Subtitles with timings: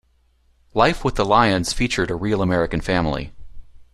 [0.73, 3.33] "Life with the Lyons" featured a real American family.